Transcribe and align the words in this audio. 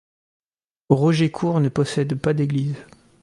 Rogécourt 0.89 1.59
ne 1.59 1.69
possède 1.69 2.15
pas 2.19 2.33
d'église. 2.33 2.73